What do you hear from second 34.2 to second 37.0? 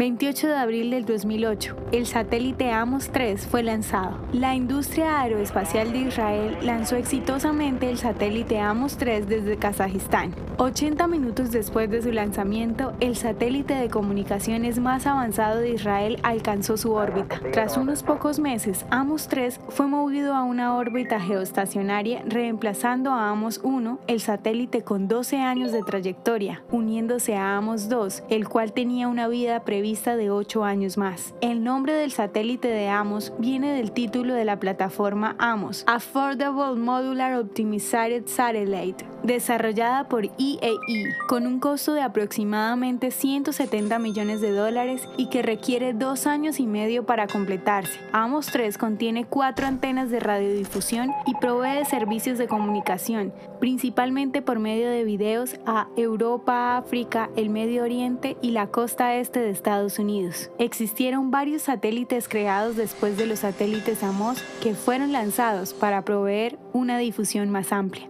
de la plataforma Amos, Affordable